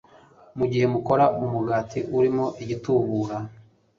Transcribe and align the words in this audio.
Mu 0.57 0.65
gihe 0.71 0.85
mukora 0.93 1.25
umugati 1.43 1.99
urimo 2.17 2.45
igitubura 2.63 3.37